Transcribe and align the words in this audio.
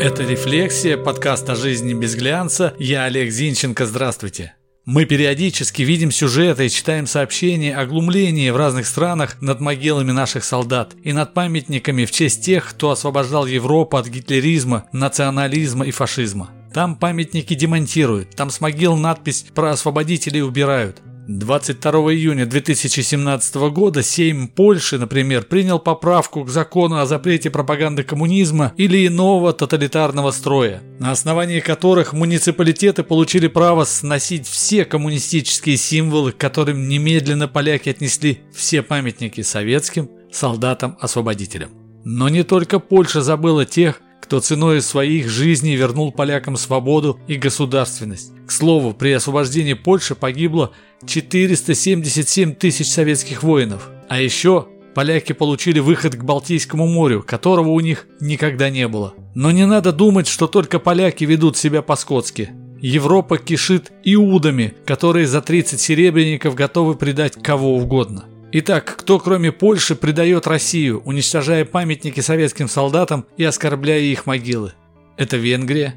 Это 0.00 0.24
«Рефлексия», 0.24 0.96
подкаст 0.96 1.48
о 1.48 1.54
жизни 1.54 1.94
без 1.94 2.16
глянца. 2.16 2.74
Я 2.78 3.04
Олег 3.04 3.30
Зинченко, 3.30 3.86
здравствуйте. 3.86 4.54
Мы 4.84 5.04
периодически 5.04 5.82
видим 5.82 6.10
сюжеты 6.10 6.66
и 6.66 6.70
читаем 6.70 7.06
сообщения 7.06 7.76
о 7.76 7.86
глумлении 7.86 8.50
в 8.50 8.56
разных 8.56 8.86
странах 8.86 9.40
над 9.40 9.60
могилами 9.60 10.10
наших 10.10 10.44
солдат 10.44 10.94
и 11.04 11.12
над 11.12 11.32
памятниками 11.32 12.04
в 12.04 12.10
честь 12.10 12.44
тех, 12.44 12.68
кто 12.70 12.90
освобождал 12.90 13.46
Европу 13.46 13.96
от 13.96 14.08
гитлеризма, 14.08 14.84
национализма 14.92 15.86
и 15.86 15.92
фашизма. 15.92 16.50
Там 16.74 16.96
памятники 16.96 17.54
демонтируют, 17.54 18.30
там 18.34 18.50
с 18.50 18.60
могил 18.60 18.96
надпись 18.96 19.46
про 19.54 19.70
освободителей 19.70 20.42
убирают. 20.42 21.00
22 21.26 21.90
июня 22.12 22.44
2017 22.44 23.54
года 23.70 24.02
Сейм 24.02 24.46
Польши, 24.46 24.98
например, 24.98 25.44
принял 25.44 25.78
поправку 25.78 26.44
к 26.44 26.50
закону 26.50 26.98
о 26.98 27.06
запрете 27.06 27.48
пропаганды 27.48 28.02
коммунизма 28.02 28.74
или 28.76 29.06
иного 29.06 29.54
тоталитарного 29.54 30.32
строя, 30.32 30.82
на 30.98 31.12
основании 31.12 31.60
которых 31.60 32.12
муниципалитеты 32.12 33.04
получили 33.04 33.46
право 33.46 33.84
сносить 33.84 34.46
все 34.46 34.84
коммунистические 34.84 35.78
символы, 35.78 36.32
к 36.32 36.36
которым 36.36 36.88
немедленно 36.88 37.48
поляки 37.48 37.88
отнесли 37.88 38.40
все 38.52 38.82
памятники 38.82 39.40
советским 39.40 40.10
солдатам-освободителям. 40.30 41.70
Но 42.04 42.28
не 42.28 42.42
только 42.42 42.78
Польша 42.78 43.22
забыла 43.22 43.64
тех, 43.64 44.02
кто 44.34 44.40
ценой 44.40 44.82
своих 44.82 45.28
жизней 45.28 45.76
вернул 45.76 46.10
полякам 46.10 46.56
свободу 46.56 47.20
и 47.28 47.36
государственность. 47.36 48.32
К 48.48 48.50
слову, 48.50 48.92
при 48.92 49.12
освобождении 49.12 49.74
Польши 49.74 50.16
погибло 50.16 50.72
477 51.06 52.56
тысяч 52.56 52.88
советских 52.88 53.44
воинов. 53.44 53.90
А 54.08 54.20
еще 54.20 54.66
поляки 54.92 55.34
получили 55.34 55.78
выход 55.78 56.16
к 56.16 56.24
Балтийскому 56.24 56.88
морю, 56.88 57.22
которого 57.24 57.68
у 57.68 57.78
них 57.78 58.08
никогда 58.20 58.70
не 58.70 58.88
было. 58.88 59.14
Но 59.36 59.52
не 59.52 59.66
надо 59.66 59.92
думать, 59.92 60.26
что 60.26 60.48
только 60.48 60.80
поляки 60.80 61.22
ведут 61.22 61.56
себя 61.56 61.80
по-скотски. 61.80 62.50
Европа 62.80 63.38
кишит 63.38 63.92
иудами, 64.02 64.74
которые 64.84 65.28
за 65.28 65.42
30 65.42 65.80
серебряников 65.80 66.56
готовы 66.56 66.96
предать 66.96 67.40
кого 67.40 67.76
угодно. 67.76 68.24
Итак, 68.56 68.94
кто 68.98 69.18
кроме 69.18 69.50
Польши 69.50 69.96
предает 69.96 70.46
Россию, 70.46 71.02
уничтожая 71.04 71.64
памятники 71.64 72.20
советским 72.20 72.68
солдатам 72.68 73.26
и 73.36 73.42
оскорбляя 73.42 73.98
их 73.98 74.26
могилы? 74.26 74.74
Это 75.16 75.36
Венгрия, 75.36 75.96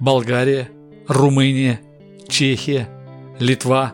Болгария, 0.00 0.70
Румыния, 1.06 1.82
Чехия, 2.26 2.88
Литва, 3.38 3.92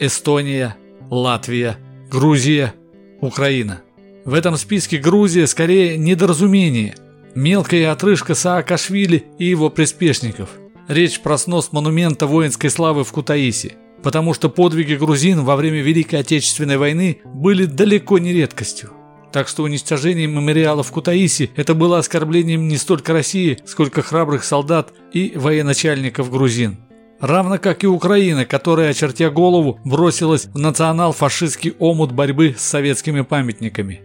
Эстония, 0.00 0.74
Латвия, 1.08 1.76
Грузия, 2.10 2.74
Украина. 3.20 3.82
В 4.24 4.34
этом 4.34 4.56
списке 4.56 4.98
Грузия 4.98 5.46
скорее 5.46 5.96
недоразумение, 5.96 6.96
мелкая 7.36 7.92
отрыжка 7.92 8.34
Саакашвили 8.34 9.26
и 9.38 9.44
его 9.44 9.70
приспешников. 9.70 10.48
Речь 10.88 11.20
про 11.20 11.38
снос 11.38 11.70
монумента 11.70 12.26
воинской 12.26 12.70
славы 12.70 13.04
в 13.04 13.12
Кутаиси 13.12 13.76
потому 14.02 14.34
что 14.34 14.48
подвиги 14.48 14.94
грузин 14.94 15.44
во 15.44 15.56
время 15.56 15.80
Великой 15.80 16.20
Отечественной 16.20 16.76
войны 16.76 17.20
были 17.24 17.64
далеко 17.64 18.18
не 18.18 18.32
редкостью. 18.32 18.92
Так 19.32 19.48
что 19.48 19.62
уничтожение 19.62 20.26
мемориала 20.26 20.82
в 20.82 20.92
Кутаиси– 20.92 21.50
это 21.56 21.74
было 21.74 21.98
оскорблением 21.98 22.68
не 22.68 22.76
столько 22.76 23.14
России, 23.14 23.58
сколько 23.64 24.02
храбрых 24.02 24.44
солдат 24.44 24.92
и 25.12 25.32
военачальников 25.34 26.30
грузин. 26.30 26.78
Равно 27.18 27.58
как 27.58 27.82
и 27.82 27.86
Украина, 27.86 28.44
которая, 28.44 28.90
очертя 28.90 29.30
голову, 29.30 29.80
бросилась 29.84 30.46
в 30.46 30.58
национал-фашистский 30.58 31.74
омут 31.78 32.12
борьбы 32.12 32.54
с 32.58 32.62
советскими 32.62 33.22
памятниками. 33.22 34.02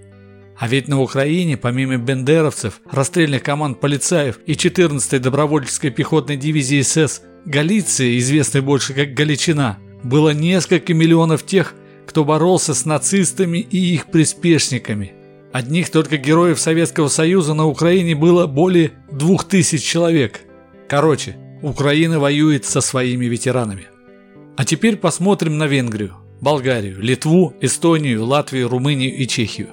А 0.58 0.67
ведь 0.67 0.88
на 0.88 1.02
Украине, 1.02 1.58
помимо 1.58 1.98
бендеровцев, 1.98 2.80
расстрельных 2.89 3.44
команд 3.44 3.80
полицаев 3.80 4.39
и 4.45 4.54
14-й 4.54 5.20
добровольческой 5.20 5.89
пехотной 5.89 6.38
дивизии 6.38 6.82
СС, 6.82 7.22
Галиция, 7.45 8.17
известной 8.17 8.61
больше 8.61 8.94
как 8.94 9.14
Галичина, 9.14 9.78
было 10.03 10.30
несколько 10.30 10.94
миллионов 10.94 11.45
тех, 11.45 11.73
кто 12.05 12.23
боролся 12.23 12.73
с 12.73 12.86
нацистами 12.86 13.60
и 13.60 13.77
их 13.77 14.08
приспешниками. 14.08 15.14
Одних 15.52 15.89
только 15.89 16.17
героев 16.17 16.60
Советского 16.60 17.08
Союза 17.08 17.54
на 17.54 17.66
Украине 17.66 18.16
было 18.16 18.48
более 18.48 18.92
двух 19.11 19.45
тысяч 19.45 19.83
человек. 19.83 20.42
Короче, 20.88 21.36
Украина 21.61 22.20
воюет 22.20 22.66
со 22.66 22.82
своими 22.82 23.26
ветеранами. 23.26 23.88
А 24.55 24.66
теперь 24.66 24.98
посмотрим 24.98 25.58
на 25.58 25.67
Венгрию, 25.67 26.16
Болгарию, 26.42 26.99
Литву, 27.02 27.54
Эстонию, 27.61 28.26
Латвию, 28.26 28.70
Румынию 28.70 29.16
и 29.16 29.27
Чехию. 29.27 29.70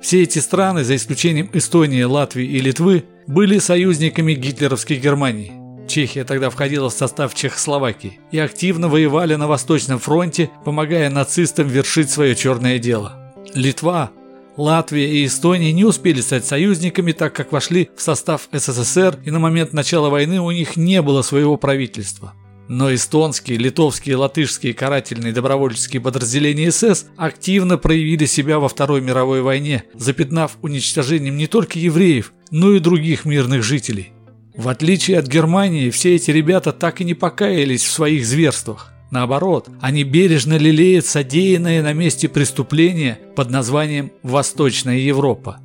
Все 0.00 0.22
эти 0.22 0.38
страны, 0.38 0.82
за 0.82 0.96
исключением 0.96 1.50
Эстонии, 1.52 2.02
Латвии 2.02 2.46
и 2.46 2.58
Литвы, 2.58 3.04
были 3.26 3.58
союзниками 3.58 4.32
гитлеровской 4.32 4.96
Германии. 4.96 5.52
Чехия 5.90 6.22
тогда 6.22 6.50
входила 6.50 6.88
в 6.88 6.92
состав 6.92 7.34
Чехословакии 7.34 8.20
и 8.30 8.38
активно 8.38 8.88
воевали 8.88 9.34
на 9.34 9.48
Восточном 9.48 9.98
фронте, 9.98 10.48
помогая 10.64 11.10
нацистам 11.10 11.66
вершить 11.66 12.10
свое 12.10 12.36
черное 12.36 12.78
дело. 12.78 13.34
Литва, 13.54 14.12
Латвия 14.56 15.12
и 15.12 15.26
Эстония 15.26 15.72
не 15.72 15.84
успели 15.84 16.20
стать 16.20 16.44
союзниками, 16.46 17.10
так 17.10 17.34
как 17.34 17.50
вошли 17.50 17.90
в 17.96 18.02
состав 18.02 18.48
СССР 18.52 19.18
и 19.24 19.32
на 19.32 19.40
момент 19.40 19.72
начала 19.72 20.10
войны 20.10 20.40
у 20.40 20.52
них 20.52 20.76
не 20.76 21.02
было 21.02 21.22
своего 21.22 21.56
правительства. 21.56 22.34
Но 22.68 22.94
эстонские, 22.94 23.58
литовские, 23.58 24.14
латышские 24.14 24.74
карательные 24.74 25.32
добровольческие 25.32 26.00
подразделения 26.00 26.70
СС 26.70 27.06
активно 27.16 27.78
проявили 27.78 28.26
себя 28.26 28.60
во 28.60 28.68
Второй 28.68 29.00
мировой 29.00 29.42
войне, 29.42 29.82
запятнав 29.94 30.56
уничтожением 30.62 31.36
не 31.36 31.48
только 31.48 31.80
евреев, 31.80 32.32
но 32.52 32.70
и 32.70 32.78
других 32.78 33.24
мирных 33.24 33.64
жителей. 33.64 34.12
В 34.56 34.68
отличие 34.68 35.18
от 35.18 35.26
Германии, 35.26 35.90
все 35.90 36.16
эти 36.16 36.30
ребята 36.30 36.72
так 36.72 37.00
и 37.00 37.04
не 37.04 37.14
покаялись 37.14 37.84
в 37.84 37.90
своих 37.90 38.26
зверствах. 38.26 38.92
Наоборот, 39.10 39.68
они 39.80 40.04
бережно 40.04 40.56
лелеют 40.56 41.06
содеянное 41.06 41.82
на 41.82 41.92
месте 41.92 42.28
преступления 42.28 43.18
под 43.34 43.50
названием 43.50 44.12
«Восточная 44.22 44.98
Европа». 44.98 45.60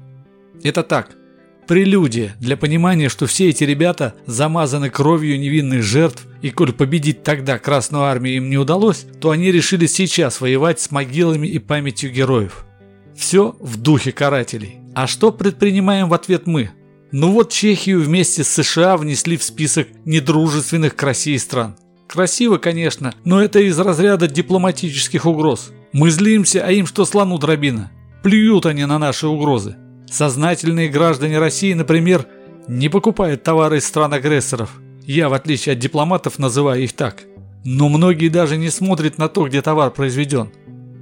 Это 0.63 0.81
так, 0.81 1.11
прелюдия 1.67 2.35
для 2.39 2.57
понимания, 2.57 3.09
что 3.09 3.27
все 3.27 3.49
эти 3.49 3.63
ребята 3.63 4.15
замазаны 4.25 4.89
кровью 4.89 5.39
невинных 5.39 5.83
жертв, 5.83 6.25
и 6.41 6.49
коль 6.49 6.73
победить 6.73 7.23
тогда 7.23 7.59
Красную 7.59 8.03
Армию 8.05 8.37
им 8.37 8.49
не 8.49 8.57
удалось, 8.57 9.05
то 9.19 9.31
они 9.31 9.51
решили 9.51 9.85
сейчас 9.85 10.41
воевать 10.41 10.79
с 10.79 10.91
могилами 10.91 11.47
и 11.47 11.59
памятью 11.59 12.11
героев. 12.11 12.65
Все 13.15 13.55
в 13.59 13.77
духе 13.77 14.11
карателей. 14.11 14.79
А 14.93 15.07
что 15.07 15.31
предпринимаем 15.31 16.09
в 16.09 16.13
ответ 16.13 16.47
мы? 16.47 16.71
Ну 17.17 17.31
вот 17.31 17.49
Чехию 17.49 18.01
вместе 18.01 18.43
с 18.43 18.49
США 18.49 18.97
внесли 18.97 19.37
в 19.37 19.43
список 19.43 19.87
недружественных 20.03 20.97
к 20.97 21.03
России 21.03 21.37
стран. 21.37 21.77
Красиво, 22.09 22.57
конечно, 22.57 23.13
но 23.23 23.41
это 23.41 23.59
из 23.59 23.79
разряда 23.79 24.27
дипломатических 24.27 25.25
угроз. 25.25 25.71
Мы 25.93 26.11
злимся, 26.11 26.65
а 26.67 26.71
им 26.73 26.85
что 26.85 27.05
слону 27.05 27.37
дробина. 27.37 27.89
Плюют 28.21 28.65
они 28.65 28.83
на 28.83 28.99
наши 28.99 29.27
угрозы. 29.27 29.77
Сознательные 30.11 30.89
граждане 30.89 31.39
России, 31.39 31.71
например, 31.71 32.27
не 32.67 32.89
покупают 32.89 33.43
товары 33.43 33.77
из 33.77 33.85
стран-агрессоров. 33.85 34.71
Я, 35.05 35.29
в 35.29 35.33
отличие 35.33 35.71
от 35.71 35.79
дипломатов, 35.79 36.37
называю 36.37 36.83
их 36.83 36.91
так. 36.91 37.23
Но 37.63 37.87
многие 37.87 38.27
даже 38.27 38.57
не 38.57 38.69
смотрят 38.69 39.17
на 39.17 39.29
то, 39.29 39.47
где 39.47 39.61
товар 39.61 39.89
произведен. 39.89 40.51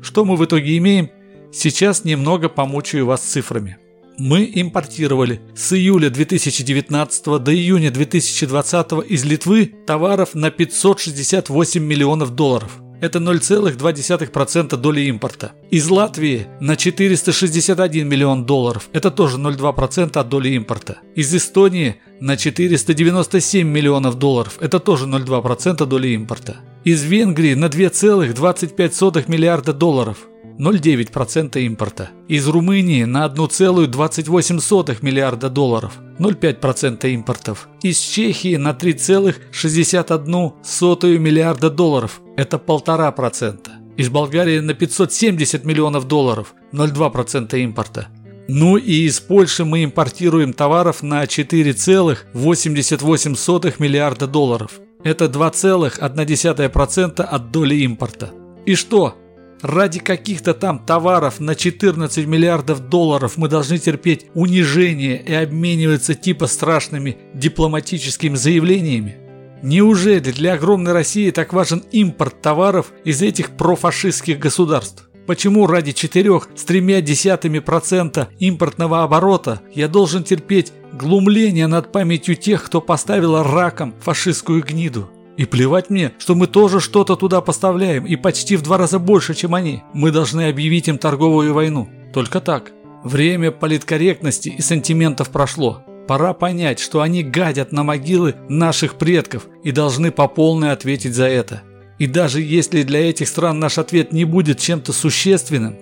Что 0.03 0.25
мы 0.25 0.35
в 0.35 0.45
итоге 0.45 0.77
имеем? 0.77 1.09
Сейчас 1.51 2.03
немного 2.03 2.49
помучаю 2.49 3.07
вас 3.07 3.21
цифрами. 3.21 3.77
Мы 4.17 4.51
импортировали 4.53 5.41
с 5.55 5.73
июля 5.73 6.09
2019 6.09 7.25
до 7.43 7.53
июня 7.53 7.89
2020 7.91 9.09
из 9.09 9.25
Литвы 9.25 9.73
товаров 9.87 10.35
на 10.35 10.51
568 10.51 11.83
миллионов 11.83 12.35
долларов. 12.35 12.79
Это 13.01 13.19
0,2% 13.19 14.77
доли 14.77 15.01
импорта. 15.01 15.51
Из 15.69 15.89
Латвии 15.89 16.47
на 16.61 16.77
461 16.77 18.07
миллион 18.07 18.45
долларов. 18.45 18.87
Это 18.93 19.11
тоже 19.11 19.37
0,2% 19.37 20.17
от 20.17 20.29
доли 20.29 20.49
импорта. 20.55 20.99
Из 21.13 21.35
Эстонии 21.35 21.97
на 22.21 22.37
497 22.37 23.67
миллионов 23.67 24.17
долларов. 24.17 24.57
Это 24.61 24.79
тоже 24.79 25.07
0,2% 25.07 25.85
доли 25.85 26.13
импорта. 26.13 26.57
Из 26.85 27.03
Венгрии 27.03 27.55
на 27.55 27.65
2,25 27.65 29.25
миллиарда 29.27 29.73
долларов. 29.73 30.19
0,9% 30.59 31.59
импорта. 31.61 32.09
Из 32.27 32.47
Румынии 32.47 33.03
на 33.03 33.25
1,28 33.25 34.97
миллиарда 35.01 35.49
долларов, 35.49 35.93
0,5% 36.19 37.09
импортов. 37.09 37.67
Из 37.81 37.97
Чехии 37.99 38.57
на 38.57 38.71
3,61 38.71 41.17
миллиарда 41.17 41.69
долларов, 41.69 42.21
это 42.37 42.57
1,5%. 42.57 43.69
Из 43.97 44.09
Болгарии 44.09 44.59
на 44.59 44.73
570 44.73 45.65
миллионов 45.65 46.07
долларов, 46.07 46.55
0,2% 46.71 47.59
импорта. 47.59 48.07
Ну 48.47 48.77
и 48.77 49.05
из 49.05 49.19
Польши 49.19 49.65
мы 49.65 49.83
импортируем 49.83 50.53
товаров 50.53 51.03
на 51.03 51.23
4,88 51.23 53.75
миллиарда 53.79 54.27
долларов. 54.27 54.79
Это 55.03 55.25
2,1% 55.25 57.21
от 57.21 57.51
доли 57.51 57.83
импорта. 57.83 58.31
И 58.65 58.75
что? 58.75 59.15
Ради 59.63 59.99
каких-то 59.99 60.53
там 60.53 60.77
товаров 60.77 61.39
на 61.39 61.55
14 61.55 62.27
миллиардов 62.27 62.89
долларов 62.89 63.37
мы 63.37 63.47
должны 63.47 63.77
терпеть 63.77 64.25
унижение 64.33 65.23
и 65.23 65.33
обмениваться 65.33 66.15
типа 66.15 66.47
страшными 66.47 67.17
дипломатическими 67.33 68.35
заявлениями? 68.35 69.15
Неужели 69.61 70.31
для 70.31 70.55
огромной 70.55 70.91
России 70.91 71.31
так 71.31 71.53
важен 71.53 71.81
импорт 71.93 72.41
товаров 72.41 72.91
из 73.05 73.21
этих 73.21 73.51
профашистских 73.51 74.37
государств? 74.37 75.09
Почему 75.27 75.65
ради 75.65 75.93
четырех 75.93 76.49
с 76.57 76.65
тремя 76.65 76.99
десятыми 76.99 77.59
процента 77.59 78.27
импортного 78.39 79.03
оборота 79.03 79.61
я 79.73 79.87
должен 79.87 80.25
терпеть 80.25 80.73
глумление 80.91 81.67
над 81.67 81.93
памятью 81.93 82.35
тех, 82.35 82.65
кто 82.65 82.81
поставил 82.81 83.41
раком 83.41 83.95
фашистскую 84.01 84.61
гниду? 84.61 85.09
И 85.37 85.45
плевать 85.45 85.89
мне, 85.89 86.11
что 86.19 86.35
мы 86.35 86.47
тоже 86.47 86.79
что-то 86.79 87.15
туда 87.15 87.41
поставляем 87.41 88.05
и 88.05 88.15
почти 88.15 88.55
в 88.55 88.61
два 88.61 88.77
раза 88.77 88.99
больше, 88.99 89.33
чем 89.33 89.55
они. 89.55 89.83
Мы 89.93 90.11
должны 90.11 90.47
объявить 90.47 90.87
им 90.87 90.97
торговую 90.97 91.53
войну. 91.53 91.89
Только 92.13 92.39
так. 92.39 92.71
Время 93.03 93.51
политкорректности 93.51 94.49
и 94.49 94.61
сантиментов 94.61 95.29
прошло. 95.29 95.83
Пора 96.07 96.33
понять, 96.33 96.79
что 96.79 97.01
они 97.01 97.23
гадят 97.23 97.71
на 97.71 97.83
могилы 97.83 98.35
наших 98.47 98.95
предков 98.95 99.47
и 99.63 99.71
должны 99.71 100.11
по 100.11 100.27
полной 100.27 100.71
ответить 100.71 101.15
за 101.15 101.25
это. 101.25 101.63
И 101.97 102.07
даже 102.07 102.41
если 102.41 102.83
для 102.83 103.09
этих 103.09 103.27
стран 103.27 103.59
наш 103.59 103.77
ответ 103.77 104.11
не 104.11 104.25
будет 104.25 104.59
чем-то 104.59 104.93
существенным, 104.93 105.77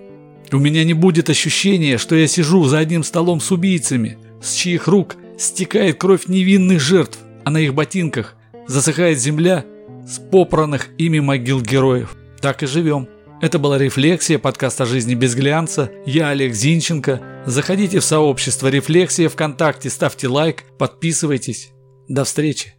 у 0.51 0.57
меня 0.57 0.83
не 0.83 0.94
будет 0.94 1.30
ощущения, 1.30 1.97
что 1.97 2.15
я 2.15 2.27
сижу 2.27 2.63
за 2.65 2.80
одним 2.80 3.04
столом 3.04 3.39
с 3.42 3.51
убийцами, 3.51 4.18
с 4.42 4.54
чьих 4.54 4.88
рук 4.88 5.15
стекает 5.38 5.97
кровь 5.97 6.27
невинных 6.27 6.80
жертв, 6.80 7.19
а 7.44 7.51
на 7.51 7.57
их 7.57 7.74
ботинках 7.74 8.36
засыхает 8.68 9.19
земля 9.19 9.66
с 10.08 10.19
попранных 10.19 10.90
ими 10.98 11.19
могил 11.19 11.62
героев. 11.62 12.16
Так 12.42 12.63
и 12.63 12.66
живем. 12.66 13.08
Это 13.42 13.58
была 13.58 13.78
«Рефлексия», 13.78 14.38
подкаст 14.38 14.81
о 14.81 14.86
жизни 14.86 15.16
без 15.16 15.34
глянца. 15.34 15.92
Я 16.06 16.30
Олег 16.30 16.54
Зинченко. 16.54 17.44
Заходите 17.46 18.00
в 18.00 18.04
сообщество 18.04 18.68
«Рефлексия» 18.68 19.30
ВКонтакте, 19.30 19.90
ставьте 19.90 20.28
лайк, 20.28 20.63
подписывайтесь. 20.78 21.72
До 22.08 22.24
встречи. 22.24 22.75